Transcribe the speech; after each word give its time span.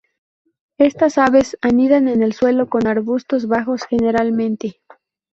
Estas 0.79 1.19
aves 1.19 1.59
anidan 1.61 2.07
en 2.07 2.23
el 2.23 2.33
suelo 2.33 2.67
con 2.69 2.87
arbustos 2.87 3.45
bajos 3.47 3.83
generalmente. 3.87 4.81